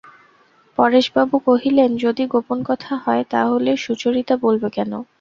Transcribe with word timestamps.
পরেশবাবু 0.77 1.35
কহিলেন, 1.47 1.89
যদি 1.97 2.23
গোপন 2.27 2.57
কথা 2.69 2.93
হয় 3.03 3.23
তা 3.31 3.41
হলে 3.51 3.71
সুচরিতা 3.77 4.35
বলবে 4.45 4.67
কেন? 4.69 4.91